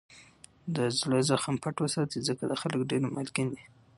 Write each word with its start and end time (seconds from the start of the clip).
دزړه 0.75 1.19
زخم 1.29 1.55
پټ 1.63 1.75
وساتئ! 1.81 2.19
ځکه 2.27 2.43
دا 2.49 2.55
خلک 2.61 2.81
دېر 2.89 3.03
مالګین 3.15 3.47
دي. 3.55 3.63